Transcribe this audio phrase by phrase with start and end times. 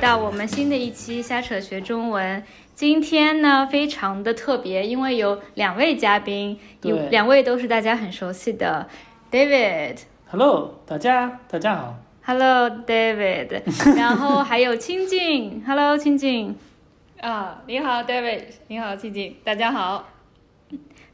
[0.00, 2.42] 到我们新的一期瞎扯学中文。
[2.72, 8.88] 今天呢，非常的特别，因为有两位嘉宾，有两位都是大家很熟悉的
[9.30, 9.98] David。
[10.30, 11.96] Hello，大家大家好。
[12.24, 13.62] Hello David，
[13.96, 16.56] 然后还有清静，Hello 清静。
[17.20, 20.08] 啊，你好，David，你好，静静，大家好。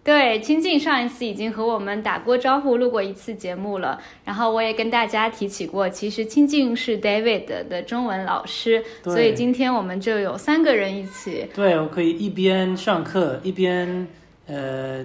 [0.05, 3.98] 对，清静上一次已经和我们打过招呼，录过一次节目了。
[4.27, 11.47] 然后我也跟大家提起过，其实清静是 David 的中文老师，所以今天我们就有三个人一起。
[11.55, 14.06] 对，我可以一边上课一边
[14.47, 15.02] 呃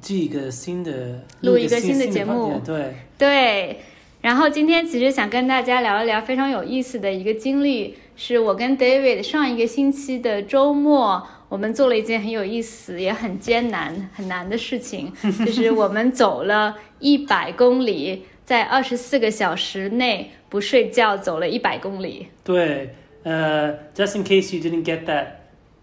[0.00, 3.80] 记一个新的录一个新新的节目对，对，
[4.22, 15.12] 然后今天其实想跟大家聊一聊非常有意思的一个经历，是我跟 David 上一个星期的周末，我们做了一件很有意思也很艰难很难的事情，
[15.44, 22.28] 就是我们走了一百公里，在二十四个小时内不睡觉走了一百公里。
[22.42, 25.26] 对，呃，just in case you didn't get that。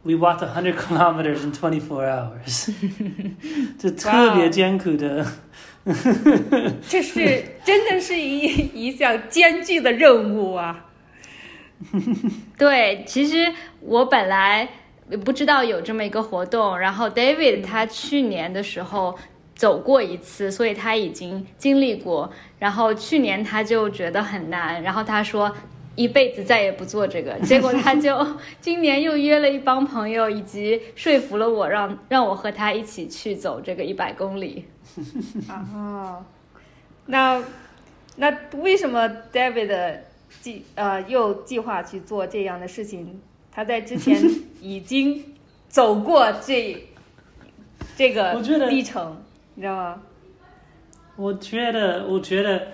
[0.01, 2.71] We walked 100 kilometers in 24 hours，
[3.77, 5.23] 这特别艰苦的。
[6.87, 8.41] 这是真的是一
[8.73, 10.87] 一项艰巨的任务啊！
[12.57, 14.67] 对，其实我本来
[15.17, 19.17] 不知道有这么一个活动，然后 David 他去年的时候
[19.55, 22.31] 走过一次，所以他已经经历过。
[22.59, 25.51] 然后去年他就觉得很难，然后他说
[25.95, 27.33] 一辈子再也不做这个。
[27.43, 28.25] 结果他就
[28.61, 34.65] 今年又约了一帮朋友，以及说服了我让让我和他一起去走这个一百公里。
[35.49, 36.23] 啊，
[37.07, 37.43] 那
[38.17, 39.99] 那为什么 David
[40.41, 43.21] 计呃又计划去做这样的事情？
[43.51, 44.21] 他在之前
[44.61, 45.23] 已经
[45.67, 46.85] 走过这
[47.95, 48.33] 这个
[48.69, 49.17] 历程，
[49.55, 50.01] 你知道吗？
[51.15, 52.67] 我觉得，我觉得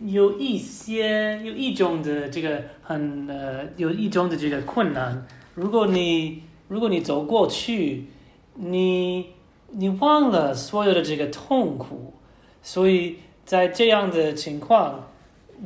[0.00, 5.26] 有一些有一种的这个很呃，有一种的这个困难。
[5.54, 8.06] 如果你如果你走过去，
[8.54, 9.26] 你
[9.70, 12.14] 你忘了所有的这个痛苦，
[12.62, 15.08] 所以在这样的情况，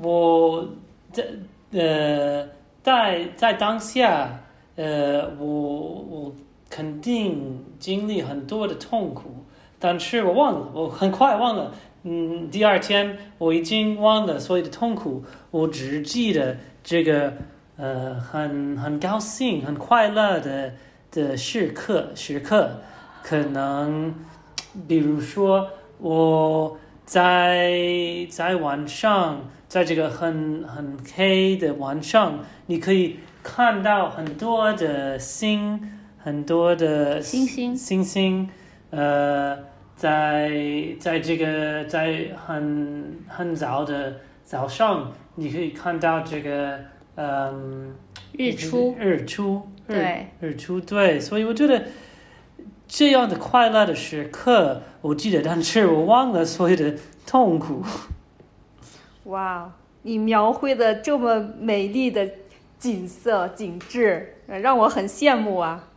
[0.02, 0.68] 我
[1.12, 1.24] 在
[1.72, 2.46] 呃
[2.82, 4.40] 在在当下，
[4.76, 6.34] 呃，我我
[6.68, 9.44] 肯定经历很多的痛苦。
[9.78, 11.72] 但是我忘了，我很快忘了。
[12.02, 17.32] 嗯，第二天我已经忘了所有的痛苦，我只记得这个
[17.76, 20.72] 呃很很高兴、很快乐的
[21.10, 22.70] 的时刻时刻。
[23.22, 24.14] 可能
[24.88, 29.40] 比如说我在在晚上，
[29.70, 35.80] 在这个很很黑的晚上，你可以看到很多的星，
[36.18, 37.76] 很多的星星。
[37.76, 38.48] 星星，
[38.90, 39.56] 呃，
[39.94, 40.50] 在
[40.98, 46.76] 在这个在很很早的早上，你可以看到这个
[47.14, 47.94] 嗯
[48.32, 50.26] 日出，日出，日对。
[50.40, 51.84] 日出，对，所以我觉得
[52.88, 56.92] 这样的快乐的时刻，我记得，但是我忘了所有的
[57.24, 57.84] 痛苦。
[59.30, 62.28] 哇，你描绘的这么美丽的
[62.78, 65.88] 景色景致，呃让我很羡慕啊！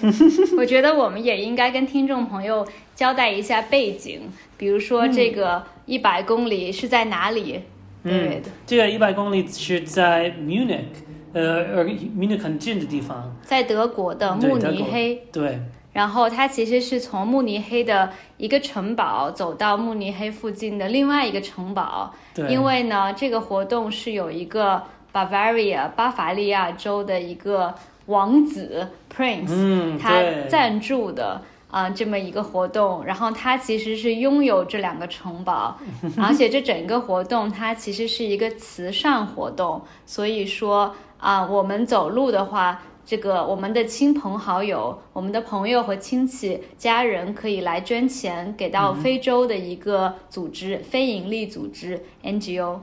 [0.56, 4.20] 我觉得我们也应该跟听众朋友交代一下背景，
[4.56, 7.62] 比如说这个一百公里是在哪里？
[8.02, 10.84] 嗯 David，这个一百公里是在 Munich，
[11.32, 13.36] 呃，呃，Munich 很近的地方。
[13.42, 15.22] 在德国的慕尼黑。
[15.32, 15.60] 对，
[15.92, 27.74] 然后它其实是从慕尼黑的一个城堡走到慕尼黑附近的另外一个城堡，对，因为呢，这个活动是有一个 Bavaria 巴伐利亚州的一个
[28.06, 31.42] 王子 Prince，、嗯，他，赞助的
[31.72, 35.76] 啊、这么一个活动，然后他其实是拥有这两个城堡，
[36.16, 42.80] 而且这整个活动它其实是一个慈善活动，所以说啊、我们走路的话。
[43.10, 52.78] 这个我们的亲朋好友、我们的朋友和亲戚、家人可以来捐钱给到非洲的一个组织，非营利组织 NGO。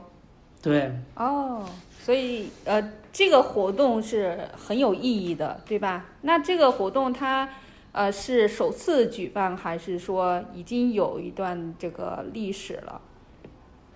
[0.60, 1.64] 对，哦，
[1.98, 6.04] 所以呃，这个活动是很有意义的，对吧？
[6.20, 7.48] 那这个活动它
[7.92, 13.00] 呃是首次举办，还是说已经有一段这个历史了？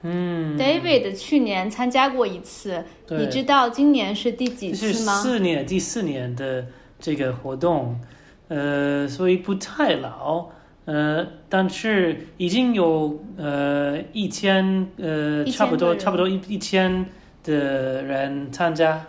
[0.02, 5.14] 嗯，David 去年参加过一次，你知道今年是第几次吗？
[5.14, 6.66] 四年，第四年的
[6.98, 8.00] 这个活动，
[8.48, 10.48] 呃，所以不太老，
[10.86, 17.06] 呃，但是已经有呃一千呃差不多差不多一一千
[17.44, 19.06] 的人参加，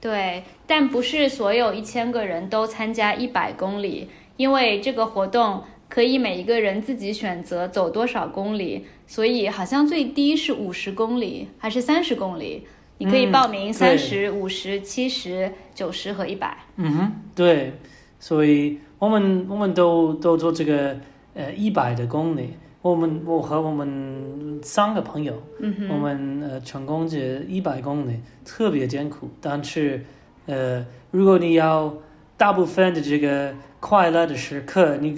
[0.00, 4.08] 对，但不是所有一千个人都参加一百公里，
[4.38, 12.64] 因为这个活动可以每一个人自己选择走多少公里，所以好像最低是五十公里还是三十公里，
[12.96, 16.56] 你可以嗯报名对三十五十、七十、九十和一百。
[16.76, 17.72] 嗯哼，对，
[18.18, 20.96] 所以我们我们都都做这个
[21.34, 22.50] 呃一百的公里。
[22.82, 25.42] 我们我和我们三个朋友，
[25.90, 30.02] 我们呃成功这一百公里特别艰苦，但是
[30.46, 31.92] 呃，如果你要
[32.38, 35.14] 大部分的这个快乐的时刻，你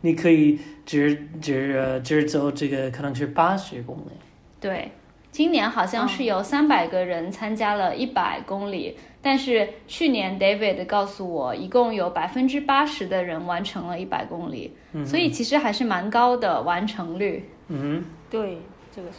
[0.00, 4.12] 你可以只只呃只走这个可能是八十公里。
[4.60, 4.92] 对，
[5.30, 17.48] 今年好像是有三百个人参加了一百公里，但是去年 David 告诉我，一共有百分之八十的人完成了一百公里，嗯所以其实还是蛮高的完成率。
[17.68, 18.58] 嗯对，
[18.94, 19.18] 这个是。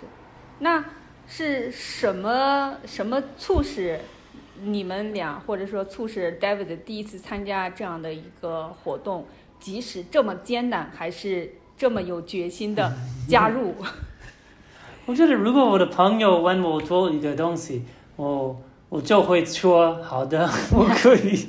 [0.60, 0.84] 那
[1.28, 4.00] 是什么什么促使
[4.62, 9.26] 你们俩，或者说促使 David 第一次参加这样的一个活动，
[9.60, 12.92] 即使这么艰难，还是这么有决心的
[13.28, 13.76] 加入？
[15.06, 17.84] 我觉得如果我的朋友问我做一个东西，
[18.16, 18.56] 我
[18.90, 21.48] 我就会说好的， 我可以。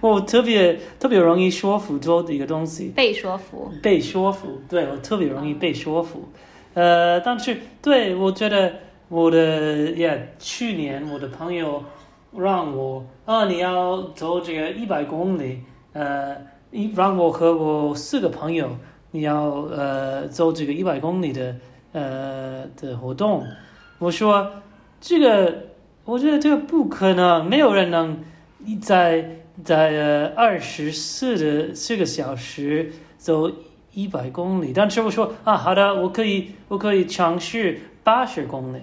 [0.00, 6.28] 我特别特别容易说服做的一个东西，被说服，被说服，对我特别容易被说服。
[6.74, 8.72] 呃，但是对我觉得
[9.08, 11.82] 我的也去年我的朋友
[12.36, 15.60] 让我啊，你要走这个一百公里，
[15.92, 16.36] 呃，
[16.70, 18.76] 一让我和我四个朋友，
[19.12, 21.56] 你要呃走这个一百公里的
[21.92, 23.44] 呃的活动。
[23.98, 24.50] 我说
[25.00, 25.54] 这个，
[26.04, 28.18] 我觉得这个不可能，没有人能
[28.80, 33.50] 在在二十四的四个小时走
[33.92, 34.72] 一百公里。
[34.74, 38.80] 但是我说啊，好的，我可以我可以尝试八十公里。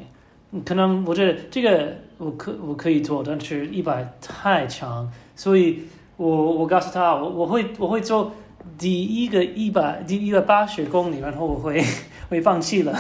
[0.65, 5.79] 可能我觉得这个我可我可以做，但是一百太长，所以
[6.17, 8.31] 我我告诉他，我我会我会做
[8.77, 11.83] 第一个一百第一个八十公里，然后我会
[12.29, 12.97] 会放弃了。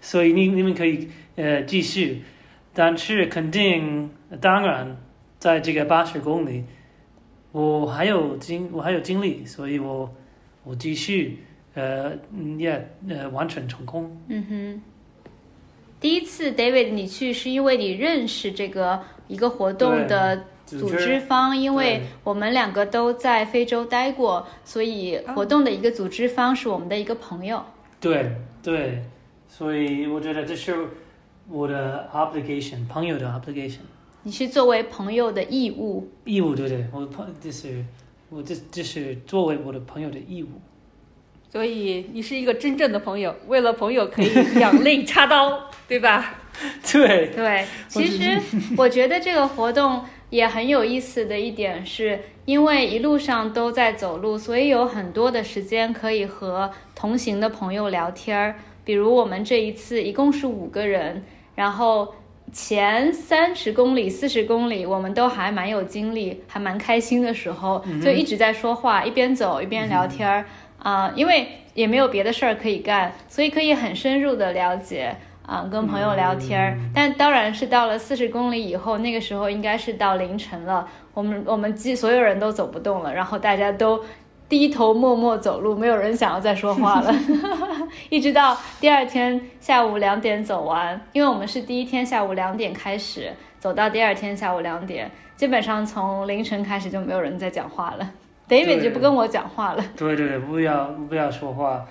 [0.00, 2.22] 所以你你们可以呃继续，
[2.72, 4.10] 但是肯定
[4.40, 4.96] 当然
[5.38, 6.64] 在这个八十公里，
[7.52, 10.10] 我还有精我还有精力，所以我
[10.64, 11.44] 我继续
[11.74, 14.16] 呃嗯也呃完成成功。
[14.28, 14.82] 嗯哼。
[15.98, 27.64] 第一次 David 你去是因为你认识这个一个活动的组织方，因为我们两个都在非洲待过，所以活动的一个组织方是我们的一个朋友。
[28.00, 28.32] 对
[28.62, 29.02] 对，
[29.48, 30.74] 所以我觉得这是
[31.48, 33.78] 我的 obligation，朋友的 obligation
[34.24, 37.84] 你是作为朋友的义务，义务，对对，我朋这是
[38.28, 40.48] 我这这是作为我的朋友的义务。
[41.48, 46.34] 所以你是一个真正的朋友，为了朋友可以两肋插刀，对吧？
[46.92, 48.38] 对，对，其实
[48.76, 58.56] 我觉得这个活动也很有意思的一点是，因为一路上都在走路，所以有很多的时间可以和同行的朋友聊天儿。
[58.84, 61.24] 比如我们这一次一共是五个人，
[61.54, 62.14] 然后
[62.52, 70.44] 前三十公里、四十公里，我们都还蛮有精力，还蛮开心的时候，就一直在说话，一边走一边聊天儿
[70.78, 75.16] 啊、因为也没有别的事儿可以干，所以可以很深入的了解。
[75.46, 84.04] 啊，跟朋友聊天儿，但当然是到了四十公里以后，那个时候应该是到凌晨了，我们我们几所有人都走不动了，然后大家都
[84.48, 87.14] 低头默默走路，没有人想要再说话了，
[88.10, 98.10] 一直到第二天下午两点走完，因为我们是第一天下午两点开始，走到第二天下午两点，基本上从凌晨开始就没有人在讲话了
[98.48, 99.84] ，David 就不跟我讲话了。
[99.96, 101.86] 对对对，不要不要说话，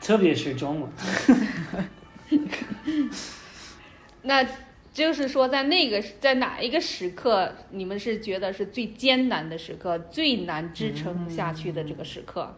[0.00, 0.90] 特别是中文。
[4.22, 4.46] 那
[4.92, 12.56] 就是说，在那个在哪一个时刻，你们是觉得是最艰难的时刻，最难支撑下去的这个时刻，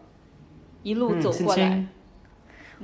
[0.83, 1.85] 一路嗯走过来。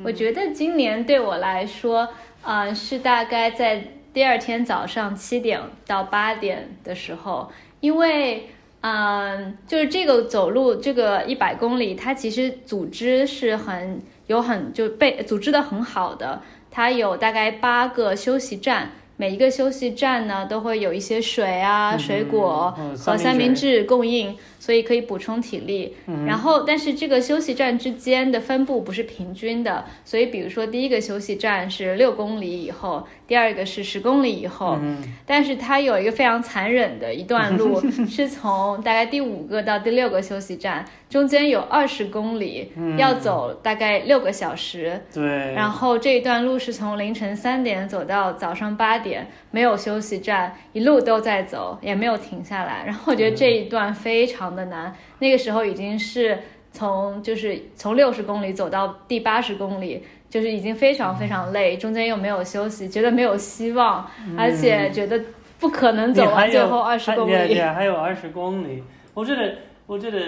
[0.03, 2.09] 我觉得今年对我来说，
[2.43, 7.49] 呃，是大概在第二天早上七点到八点的时候，
[7.79, 8.49] 因为，
[8.81, 16.41] 嗯、就是这个走路这个一百公里，它其实组织是很有很就被组织的很好的，
[16.75, 18.91] 它有大概八个休息站。
[19.17, 25.95] 每一个休息站呢，都会有一些水啊、水果嗯和三明治供应，所以可以补充体力。
[26.27, 34.77] 然后，但是这个休息站之间的分布不是平均的，所以比如说第一个休息站是六公里以后，第二个是十公里以后，
[35.25, 45.01] 但是它有一个非常残忍的一段路， 是从大概第五个到第六个休息站，中间有二十公里，要走大概六个小时。
[45.13, 52.83] 对，然后这一段路是从凌晨三点走到早上八点，没有休息站，一路都在走，也没有停下来。
[52.85, 56.37] 然后我觉得这一段非常的难，那个时候已经是
[56.71, 64.05] 从就是从六十公里走到第八十公里，就是已经非常非常累，中间又没有休息，觉得没有希望，
[64.37, 65.21] 而且觉得
[65.59, 67.59] 不可能走完最后二十公里。
[67.61, 68.83] 还有二十公里。
[69.13, 69.55] 我觉得，
[69.87, 70.19] 我觉得，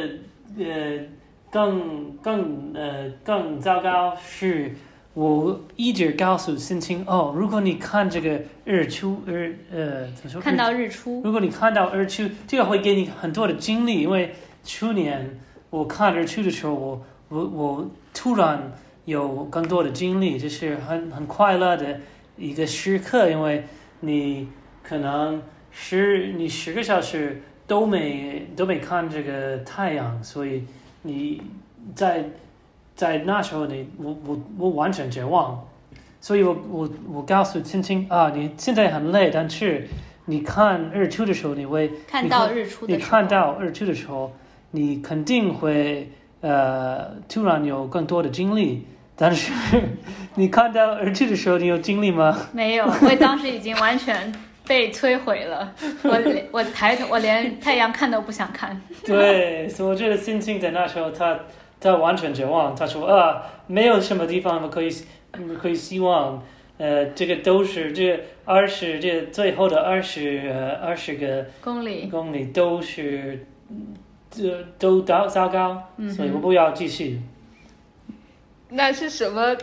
[0.57, 0.97] 呃，
[1.51, 4.71] 更更呃更糟糕是，
[5.17, 10.39] 我一直告诉心情哦，如果你看这个日出日呃怎么说？
[10.39, 15.39] 看到日出，如果你看到日出，这个会给你很多的精力，因为去年
[15.71, 18.71] 我看日出的时候，我我我突然
[19.05, 21.99] 有更多的精力，就是很很快乐的
[22.37, 23.63] 一个时刻，因为
[24.01, 24.47] 你
[24.83, 30.63] 可能十你十个小时都没都没看这个太阳，所以
[31.01, 31.41] 你
[31.95, 32.29] 在
[32.97, 35.63] 在那时候你我我我完全绝望，
[36.19, 39.87] 所以我我我告诉青青啊，你现在很累，但是
[40.25, 44.33] 你看日出的时候，你会看到日出你的时候，看到日出的时候，
[44.71, 46.11] 你肯定会
[46.41, 48.85] 呃突然有更多的精力。
[49.19, 49.51] 但是
[50.35, 52.37] 你看到日出的时候，你有精力吗？
[52.51, 54.33] 没有，我当时已经完全
[54.67, 55.73] 被摧毁了。
[56.03, 58.79] 我连我抬头，我连太阳看都不想看。
[59.05, 61.39] 对，所以我觉得心情在那时候他
[61.79, 62.75] 他完全绝望。
[62.75, 64.89] 他说啊，没有什么地方我可以
[65.33, 66.43] 嗯可以希望，
[66.77, 73.93] 呃，这个都是这二十这最后的二十呃二十个公里，公里都是嗯
[74.29, 77.21] 这都糟糟糕，嗯所以我不要继续。
[78.69, 79.55] 那是什么？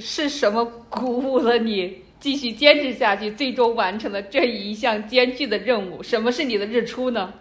[0.00, 6.02] 是什么鼓舞了你继续坚持下去，最终完成了这一项艰巨的任务？
[6.02, 7.34] 什么是你的日出呢？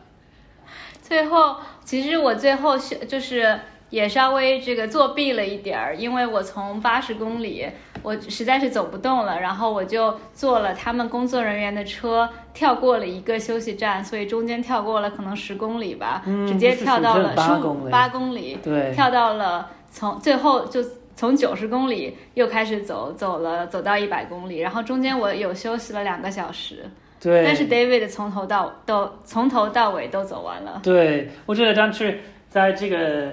[1.02, 1.56] 最后，
[1.86, 3.58] 其实我最后是就是
[3.92, 7.68] 也稍微这个作弊了一点儿，因为我从八十公里，
[8.02, 17.92] 我实在是走不动了，然后我就坐了他们工作人员的车，跳过了一个休息站，所以中间跳过了可能十公里吧，嗯直接跳到了不是十8公里。
[17.92, 20.82] 八公里，对，跳到了从最后就
[21.16, 26.90] 从九十公里又开始走，走了走到一百公里，然后中间我有休息了两个小时，
[27.22, 30.80] 对，但是 David 从头到都从头到尾都走完了。
[30.82, 32.20] 对，我觉得但是
[32.50, 33.32] 在这个，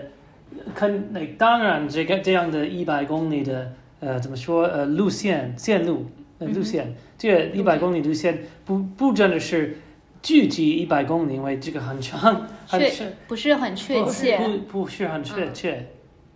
[0.75, 6.07] 肯那当然这个这样的一百公里的呃怎么说呃路线线路
[6.39, 9.79] 呃路线，这一百公里路线不不真的是
[10.23, 15.87] 具体一百公里，因为这个很长很确是不是很确切，不不不是很确切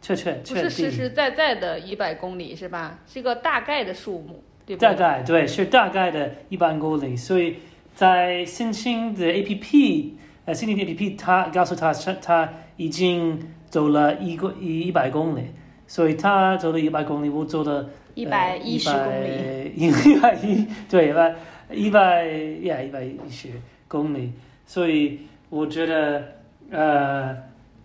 [0.00, 0.70] 确确不确定。
[0.70, 2.98] 是实实在在的一百公里是吧？
[3.06, 4.98] 是一个大概的数目，对不大对？
[4.98, 7.56] 概对，是大概的一百公里，所以
[7.94, 15.42] 在新兴的 A P P，呃，新兴的 A P P，它告诉他是他已经走了一个一一百公里，
[15.86, 19.28] 所以他走了一百公里，我走了一百一十公里。
[19.28, 21.34] 里， 一百一对一百
[21.70, 22.24] 一百
[22.62, 23.50] 呀一百一十
[23.86, 24.32] 公里，
[24.66, 26.22] 所以我觉得
[26.70, 27.36] 呃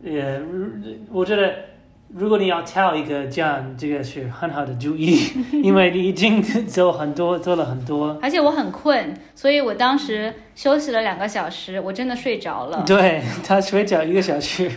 [0.03, 0.41] 呃，
[1.11, 1.66] 我觉得。
[2.09, 5.19] 如果你要跳一个这样，这个是很好的主意，
[5.61, 8.17] 因为你已经走很多，走了很多。
[8.21, 12.83] 而且我很困，所以我当时休息了两个小时，我真的睡着了。
[12.87, 14.71] 对他睡着一个小时，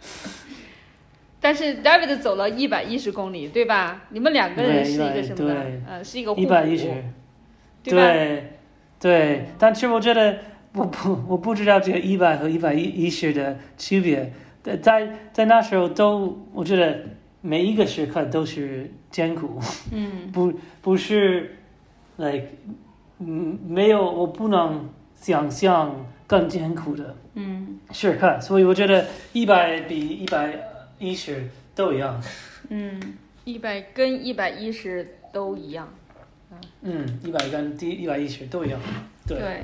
[1.40, 4.02] 但是 David 走了一百一十公里，对吧？
[4.10, 5.82] 你们两个人是一个什么对？
[5.88, 6.84] 呃，是一个互一补，百一十，
[7.82, 7.92] 对？
[7.92, 8.52] 对
[9.00, 9.46] 对。
[9.58, 10.36] 但是我觉得
[10.74, 14.30] 我不我不知道这个一百和一百一十的区别，在
[14.76, 17.00] 在在那时候都我觉得
[17.40, 19.58] 每一个时刻都是艰苦，
[19.92, 21.56] 嗯， 不不是
[22.16, 22.46] ，like
[23.20, 25.94] 嗯没有我不能想象
[26.26, 27.16] 更艰苦的。
[27.34, 30.52] 嗯时刻，所以我觉得一百比一百
[30.98, 32.20] 一十都一样。
[32.68, 33.00] 嗯，
[33.44, 35.88] 一百跟一百一十都一样。
[36.82, 38.80] 嗯，一百跟第一百一十都一样。
[39.26, 39.62] 对，对。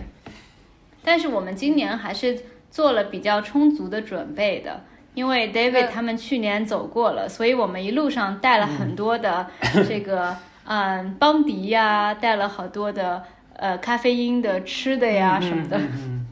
[1.03, 2.39] 但是我们今年还是
[2.71, 4.83] 做了比较充足的准备的，
[5.15, 9.49] 因为 David 他们去年走过了，所以我们一路上带了很多的
[9.89, 13.23] 这个嗯邦迪呀，带了好多的
[13.55, 15.79] 呃咖啡因的吃的呀什么的。
[15.79, 16.27] 嗯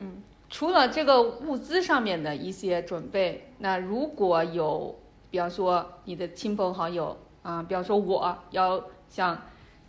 [0.00, 0.22] 嗯。
[0.48, 4.98] 除了这个物资上面的一些准备，那如果有，
[5.30, 9.42] 比方说你的亲朋好友啊，比方说我要想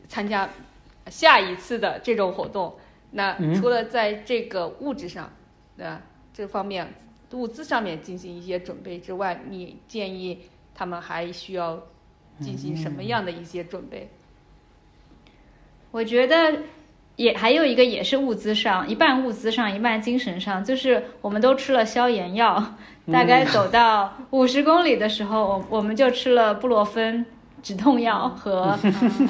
[0.07, 0.49] 参加
[1.07, 2.75] 下一次的这种活动，
[3.11, 3.53] 那嗯。
[3.55, 5.29] 除了在这个物质上
[5.77, 6.01] 的
[6.33, 6.93] 这方面
[7.33, 10.39] 物资上面进行一些准备之外，你建议
[10.75, 11.83] 他们还需要
[12.39, 14.09] 进行什么样的一些准备？
[15.91, 16.63] 我觉得
[17.15, 22.75] 也还有一个也是物资上，一半物资上，一半精神上，就是我们都吃了消炎药，
[23.11, 27.25] 大概走到五十公里的时候，我我们就吃了布洛芬
[27.61, 28.77] 止痛药和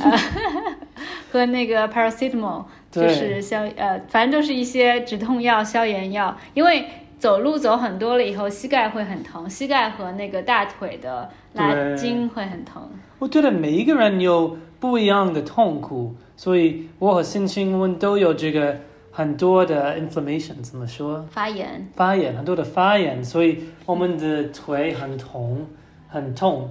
[0.02, 0.20] 呃
[1.32, 6.88] 和那个 paracetamol，就是消呃，反正都是一些止痛药、消炎药，因为。
[7.24, 12.86] 走路走很多了以后，膝盖会很疼，膝盖和那个大腿的拉筋会很疼。
[13.18, 18.76] 我觉得每一个人有不一样的痛苦，所以我和心情我们都有这个
[19.10, 21.26] 很多的 inflammation，怎么说？
[21.30, 25.66] 发炎，发炎，很多的发炎，所以我们的腿很痛，
[26.10, 26.70] 很痛。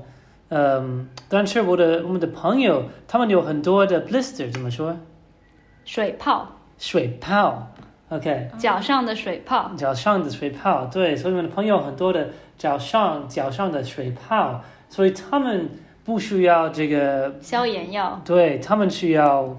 [0.50, 4.98] 嗯，但是我的我们的朋友，他们有很多的 blister，怎么说？
[5.86, 7.68] 水泡，水泡
[8.12, 9.70] ，OK，脚上的水泡。
[9.76, 12.28] 脚上的水泡，对，所以我们的朋友很多的
[12.58, 15.68] 脚上脚上的水泡，所以他们
[16.04, 19.56] 不需要这个消炎药，对他们需要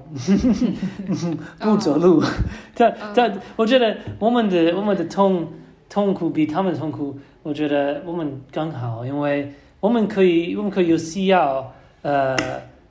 [1.59, 2.21] 不走路，
[2.75, 5.47] 但但我觉得我们的我们的痛
[5.89, 12.35] 痛苦比他们痛苦，我觉得我们更好，因为我们可以我们可以有西药，呃，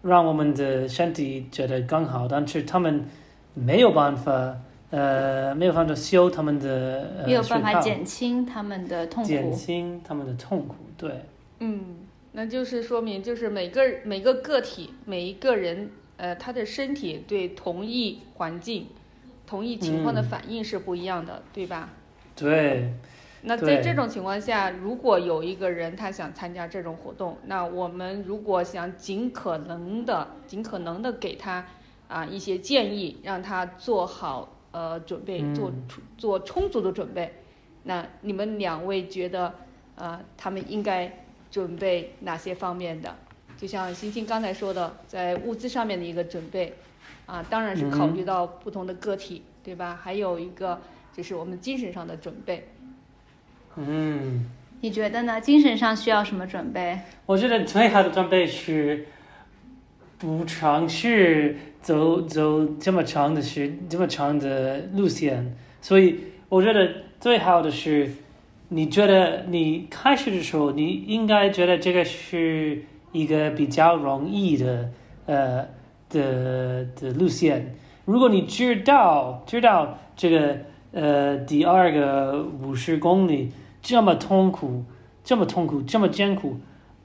[0.02, 3.04] 让我们的身体觉得更好，但是他们
[3.54, 4.56] 没有办法，
[4.92, 9.50] 呃，没有办法修他们的呃没有办法减轻他们的痛苦减。
[9.50, 11.24] 轻他们的痛苦，对，
[11.60, 11.96] 嗯，
[12.32, 18.88] 那就是说明，就是每个每个个体每一个人，呃，他的身体对同一环境、
[19.46, 21.88] 同一情况的嗯反应是不一样的，对吧？
[22.36, 22.92] 对，
[23.42, 31.64] 那在这种情况下，如果有一个人他想参加这种活动，那我们如果想尽可能的、尽可能的给他
[32.08, 37.32] 啊一些建议，让他做好呃准备，做充做充足的准备，
[37.84, 39.54] 那你们两位觉得
[39.94, 43.14] 呃他们应该准备哪些方面的？
[43.56, 46.74] 就像欣欣刚才说的，在物资上面的一个准备
[47.26, 49.98] 啊，当然是考虑到不同的个体，对吧？
[50.02, 50.80] 还有一个
[51.12, 52.68] 就是我们精神上的准备。
[53.76, 54.50] 嗯。
[54.84, 55.40] 你觉得呢？
[55.40, 56.98] 精神上需要什么准备？
[57.24, 59.06] 我觉得最好的准备是
[60.22, 66.16] 不尝试走走这么长的时这么长的路线，所以
[66.48, 66.88] 我觉得
[67.18, 68.08] 最好的是，
[68.68, 74.90] 你觉得你开始的时候，你应该觉得这个是一个比较容易的
[75.26, 75.66] 呃
[76.08, 77.74] 的的路线。
[78.04, 80.56] 如果你知道知道这个
[80.92, 83.50] 呃第二个五十公里
[83.82, 84.84] 这么痛苦，
[85.24, 86.60] 这么痛苦，这么艰苦，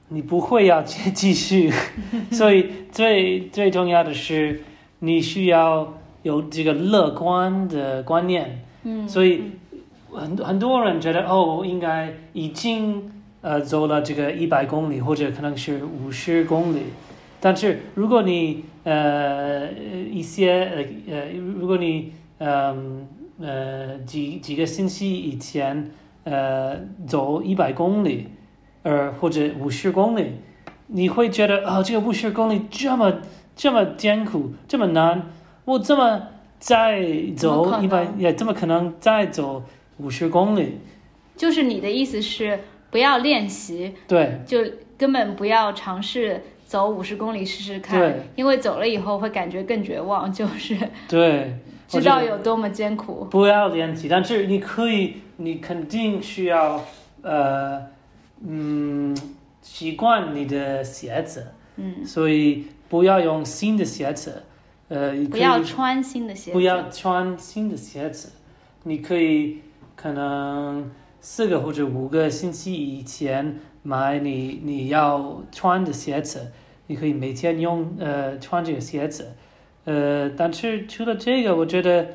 [0.08, 1.70] 你不会要继继续。
[2.32, 4.62] 所以最最重要的是，
[5.00, 8.64] 你需要有这个乐观的观念。
[8.84, 9.42] 嗯，所以
[10.10, 13.10] 很很多人觉得哦，应该已经
[13.42, 16.80] 呃走了这个一百公里，或者可能是五十公里。
[17.40, 19.70] 但是如果你呃
[20.10, 20.64] 一些
[21.08, 23.06] 呃呃，如果你嗯
[23.40, 25.90] 呃几几个星期以前
[26.24, 28.26] 呃走一百公里，
[28.88, 30.32] 呃或者五十公里，
[30.86, 33.12] 你会觉得啊、这个五十公里这么
[33.54, 35.30] 这么艰苦，这么难，
[35.66, 36.22] 我这么
[36.58, 37.04] 再
[37.36, 39.62] 走一百也怎么可能再走
[39.98, 40.78] 五十公里？
[41.36, 42.58] 就是你的意思是
[42.90, 44.58] 不要练习，对就
[44.96, 50.74] 根本不要尝试走五十公里试试看，因为走了以后会感觉更绝望，就是
[51.06, 51.54] 对，
[51.86, 53.26] 知道有多么艰苦。
[53.30, 56.82] 不要练习，但是你可以，你肯定需要
[57.22, 57.86] 呃
[58.46, 59.16] 嗯
[59.60, 61.46] 习惯你的鞋子，
[61.76, 64.42] 嗯，所以不要用新的鞋子，
[64.88, 68.32] 呃，你不要穿新的鞋子，不要穿新的鞋子，
[68.84, 69.58] 你可以
[69.96, 76.52] 可能四个或者五个星期以前买你你要穿的鞋子，
[76.86, 79.32] 你可以每天用呃穿这个鞋子，
[79.84, 82.06] 呃，但是除了这个，我觉得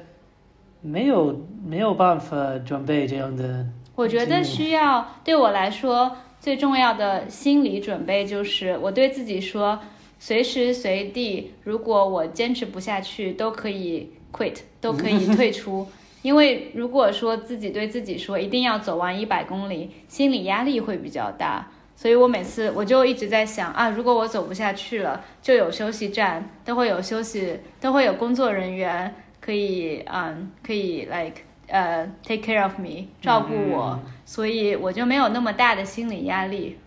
[0.82, 9.80] 没有没有办法准备这样的，我觉得需要对我来说最重要的心理准备就是我对自己说，
[10.20, 15.88] 随时随地，如果我坚持不下去，都可以 quit，都可以退出。
[16.24, 21.70] 因为如果说自己对自己说一定要走完一百公里，心理压力会比较大。
[21.96, 31.42] 所以我每次我就一直在想啊，如果我走不下去了，就有休息站，都会有休息，都会有工作人员可以嗯可以 like
[31.74, 36.78] 呃 take care of me 照顾我，嗯所以我就没有那么大的心理压力。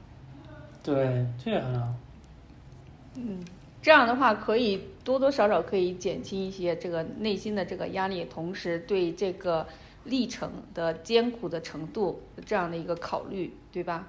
[0.82, 1.88] 对，这个很好，
[3.82, 9.66] 这样的话，可以多多少少可以减轻一些这个内心的这个压力，同时对这个
[10.04, 14.06] 历程的艰苦的程度这样的一个考虑，对吧？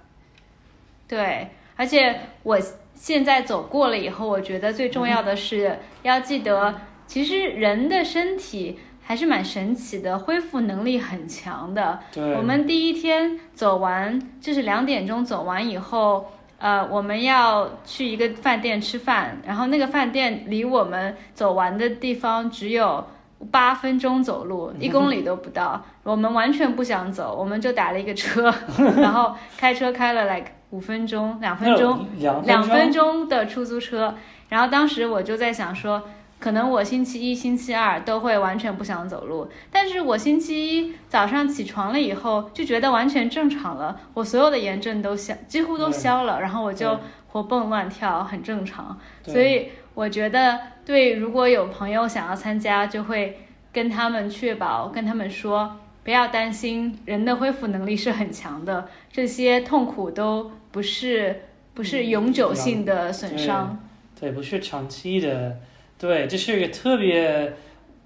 [1.08, 2.60] 对，而且我
[2.94, 11.98] 现在走过了以后，我觉得最重要的是要记得，其实人的身体还是蛮神奇的，恢复能力很强的。
[12.12, 16.26] 对，我们第一天走完，就是两点钟走完以后，
[16.58, 23.08] 呃，我们要去一个饭店吃饭，然后那个饭店离我们走完的地方只有
[23.50, 28.54] 八分钟走路，一公里都不到，我们完全不想走，我们就打了一个车，
[29.00, 34.14] 然后开车开了 like 五分钟、两分钟、两两分，钟的出租车，
[34.50, 36.04] 然后当时我就在想说，
[36.40, 49.00] 可能我星期一、星期二都会完全不想走路，但是我星期一早上起床了以后，就觉得完全正常了，我所有的炎症都消，几乎都消了，然后我就活蹦乱跳，很正常。
[49.24, 53.40] 所以我觉得，对，如果有朋友想要参加，就会
[53.74, 61.42] 跟他们确保，跟他们说，不要担心，人的恢复能力是很强的，这些痛苦都不是
[61.74, 63.80] 不是永久性的损伤。
[64.20, 65.58] 对，不是长期的，
[66.00, 67.54] 对，这是一个特别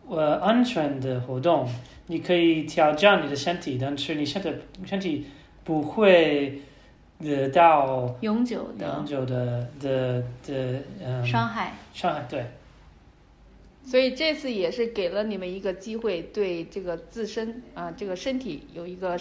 [0.08, 1.68] 呃安全的活动，
[2.08, 4.54] 你可以挑战你的身体，但是你身体
[4.86, 5.28] 身体
[5.64, 6.62] 不会
[7.20, 12.46] 得到永久的永久的的的嗯伤害，伤害，对。
[13.84, 19.20] 所以这次也是给了你们一个机会，对这个自身啊、这个身体有一个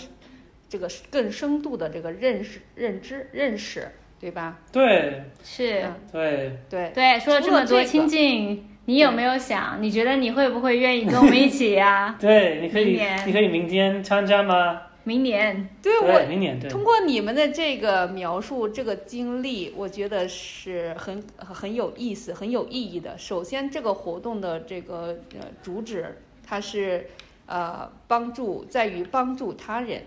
[0.69, 4.59] 这个更深度的这个认识、认知、认识，对吧？
[4.71, 14.83] 对是，嗯对，对，对，说了这么多亲近，你有没有想，你觉得你会不会愿意跟我们一起呀、 对，你可以明年你可以明天参加吗？
[15.05, 16.69] 明年，对我对，明年对。
[16.69, 23.17] 通过你们的这个描述，这个经历，我觉得是很很有意思、很有意义的。
[23.17, 27.07] 首先，这个活动的这个呃主旨，它是
[27.47, 30.03] 呃帮助在于帮助他人，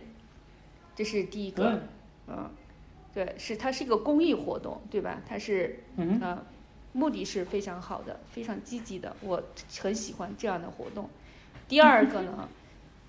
[0.95, 1.82] 这是第一对个。
[2.28, 2.49] 嗯，
[3.13, 5.21] 对，是它是一个公益活动，对吧？
[5.28, 6.38] 它是嗯
[6.93, 9.41] 目的是非常好的，非常积极的，我
[9.80, 11.10] 很喜欢这样的活动。
[11.67, 12.47] 第二个呢，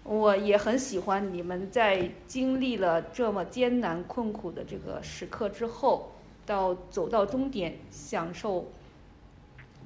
[0.05, 6.12] 我也很喜欢你们在经历了这么艰难困苦的这个时刻之后，
[6.47, 8.71] 到走到终点，享受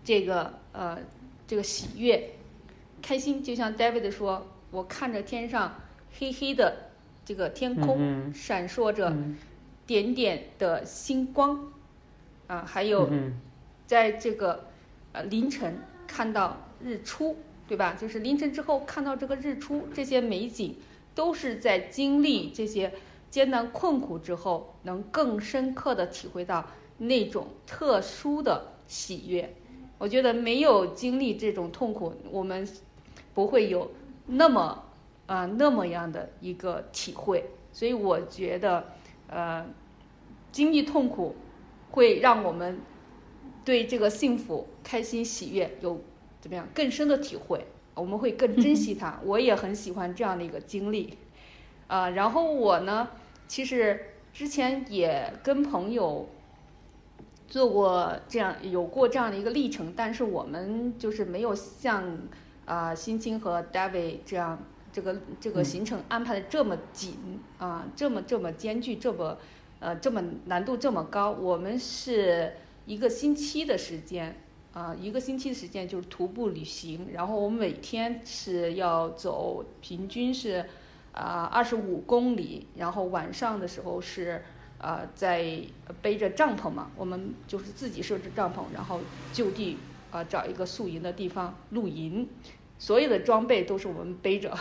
[0.04, 0.98] 这个呃
[1.46, 2.31] 这个喜悦、
[3.02, 3.42] 开心。
[3.42, 5.74] 就像 David 说，我看着天上
[6.18, 6.90] 黑黑的
[7.24, 9.37] 这个天空，嗯闪烁着嗯
[9.88, 11.72] 点点的星光，
[12.46, 13.40] 啊，还有嗯
[13.87, 14.66] 在这个
[15.12, 17.96] 呃凌晨看到日出，对吧？
[17.98, 20.77] 就是凌晨之后看到这个日出，这些美景
[21.14, 22.92] 都是在经历这些
[23.31, 26.66] 艰难困苦之后，能更深刻的体会到
[26.98, 29.55] 那种特殊的喜悦。
[29.96, 32.68] 我觉得没有经历这种痛苦，我们
[33.33, 33.90] 不会有
[34.27, 34.85] 那么
[35.27, 37.46] 啊、那么样的一个体会。
[37.72, 38.85] 所以我觉得，
[39.28, 39.66] 呃，
[40.50, 41.36] 经历痛苦
[41.90, 42.80] 会让我们
[43.64, 46.00] 对这个幸福、开心、喜悦有
[46.40, 49.20] 怎么样更深的体会，我们会更珍惜它。
[49.24, 51.18] 我也很喜欢这样的一个经历，
[51.86, 53.08] 啊、然后我呢，
[53.46, 56.28] 其实之前也跟朋友
[57.46, 62.18] 做过这样有过这样的一个历程，但是我们就是没有像
[62.64, 64.58] 啊、欣欣和 David 这样
[64.98, 69.38] 这个这个嗯行程安排的这么紧啊、这么这么艰巨，这么
[69.78, 71.30] 呃这么难度这么高。
[71.30, 72.54] 我们是
[72.87, 74.37] 一个星期的时间
[74.72, 80.64] 啊、一个星期的时间就是徒步旅行，然后我们每天是要走平均是
[81.12, 84.42] 啊二十五公里，然后晚上的时候是。
[84.80, 85.61] 啊、在
[86.00, 89.00] 背着帐篷嘛，我们就是自己设置帐篷，然后
[89.32, 89.76] 就地
[90.12, 92.28] 啊、找一个宿营的地方露营，
[92.78, 94.56] 所有的装备都是我们背着，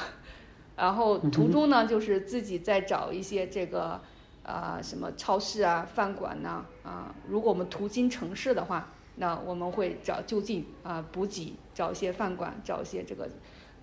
[0.78, 4.00] 然后途中呢就是自己再找一些这个
[4.44, 13.28] 啊、什么超市啊、饭馆呐啊如果我们途经城市的话，那我们会找就近啊、补给，找一些饭馆，找一些这个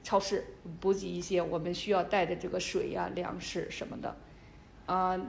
[0.03, 0.47] 超市
[0.81, 4.17] 补给一些我们需要带的这个水呀、粮食什么的，
[4.87, 5.21] 啊、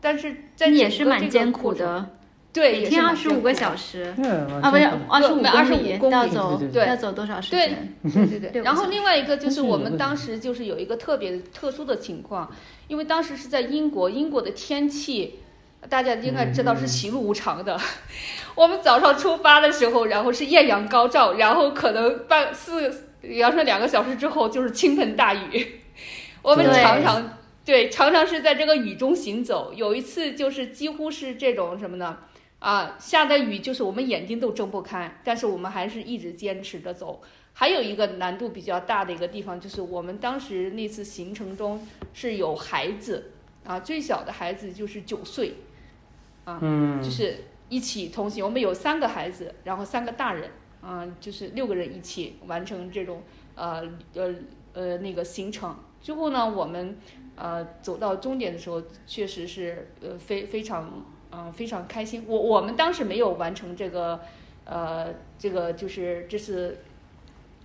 [0.00, 2.10] 但是在也整个这个是蛮艰苦的，
[2.54, 7.96] 对，每天二十五个小时对啊，不是二十五对25里，公里要走对要走多少时间？
[8.14, 8.62] 对对对。
[8.62, 12.48] 然后另外一个就是我们当时就是有一个特别特殊的情况，
[12.86, 15.40] 因为当时是在英国，英国的天气
[15.88, 17.76] 大家应该知道是喜怒无常的。
[18.54, 25.80] 我们早上出发的时候，然后是艳阳高照，然后可能半四，比方说两个小时之后就是倾盆大雨。
[26.40, 29.72] 我们对常常对常常是在这个雨中行走。
[29.74, 32.16] 有一次就是几乎是这种什么呢？
[32.64, 37.20] 啊，下的雨就是我们眼睛都睁不开，但是我们还是一直坚持着走。
[37.52, 43.32] 还有一个难度比较大的一个地方，就是我们当时那次行程中是有孩子
[43.66, 45.56] 啊，最小的孩子就是九岁，
[46.46, 48.42] 嗯，就是一起同行。
[48.42, 50.50] 我们有三个孩子，然后三个大人，
[50.80, 53.22] 啊，就是六个人一起完成这种
[53.56, 53.82] 呃
[54.14, 54.34] 呃
[54.72, 55.76] 呃那个行程。
[56.00, 56.96] 最后呢，我们
[57.36, 62.24] 呃走到终点的时候，确实是呃非非常嗯、呃非常开心。
[62.28, 64.20] 我我们当时没有完成这个
[64.64, 66.78] 呃这个就是这是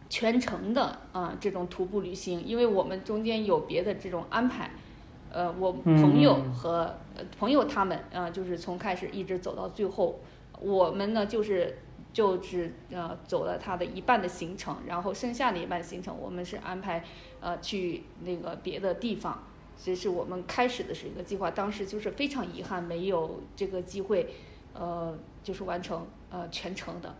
[0.09, 4.71] 全程的啊、这种徒步旅行，因为我们中间有别的这种安排。
[5.31, 10.19] 呃，我朋友嗯和、呃朋友他们啊、就是从开始一直走到最后，
[10.59, 11.77] 我们呢就是
[12.11, 17.03] 就是呃走了他的一半的行程，然后剩下的一半行程我们是安排
[17.41, 19.43] 呃去那个别的地方。
[19.83, 24.27] 这是我们开始的是一个计划，当时就是非常遗憾没有这个机会，
[24.73, 27.15] 呃，就是完成呃全程的。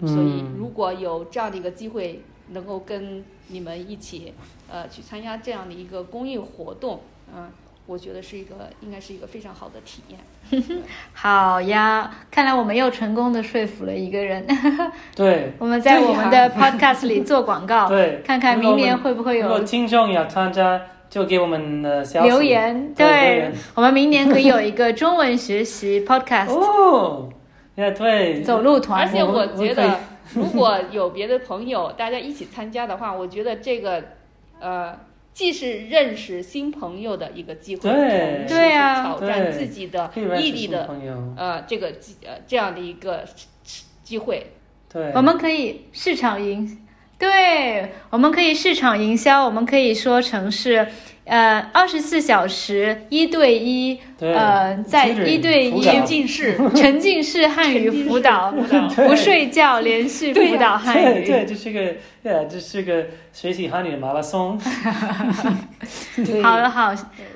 [0.00, 4.34] 嗯所以嗯如果有这样的一个机会，能够跟你们一起
[4.70, 7.00] 呃去参加这样的一个公益活动，
[7.34, 7.50] 嗯、
[7.86, 10.20] 我觉得是一个应该是一个非常好的体验。
[11.14, 14.46] 好呀，看来我们又成功的说服了一个人。
[15.16, 22.28] 对我们在我们的 podcast 里做广告， 对，看看明年会不会如果有听众要参加，就给我们的消息。
[22.28, 22.94] 留言。
[22.94, 27.28] 对对，我们明年可以有一个中文学习 podcast 哦，
[27.74, 29.06] 也对，走路团。
[29.06, 29.12] 而。
[29.12, 30.00] 且我觉得，
[30.34, 34.04] 如果有别的朋友大家一起参加的话，我觉得这个
[34.60, 34.98] 呃，
[35.32, 38.44] 既是认识新朋友的一个机会，对。
[38.48, 43.24] 对啊挑战自己的可以认识新毅力的朋友，呃这个机呃这样的一个
[44.02, 44.52] 机会。
[44.92, 46.78] 对，我们可以市场营，
[47.18, 50.86] 对，我们可以市场营销，我们可以说成是，
[51.24, 58.50] 呃，二十四小时一对一，呃，在一对一沉浸式沉浸式汉语辅导，
[59.06, 61.46] 不睡觉连续辅导汉语对，语。
[61.46, 61.80] 这是个，
[62.22, 64.60] 对，这是个学习汉语的马拉松。
[66.16, 66.92] 对 好了，好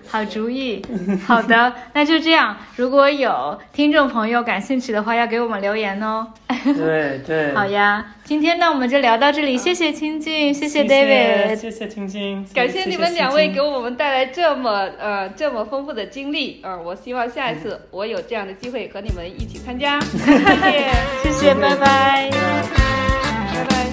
[0.09, 0.83] 好主意，
[1.25, 2.57] 好的，那就这样。
[2.77, 6.27] 如果有听众朋友感兴趣的话，要给我们留言哦。
[6.65, 13.73] 对对， 好呀，今天呢我们就聊到这里，谢谢清静，谢谢 David，谢谢青青，感谢你们两位给我。
[13.73, 20.01] 我们带来这么呃这么丰富的经历啊、呃我希望下一次我有这样的机会和你们一起参加。
[20.01, 20.91] 谢谢，
[21.23, 22.31] 谢谢，拜拜。
[22.31, 23.92] 拜拜。